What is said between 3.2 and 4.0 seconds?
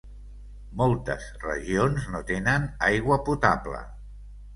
potable.